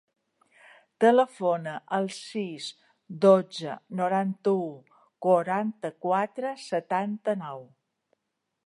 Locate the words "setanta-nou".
6.67-7.65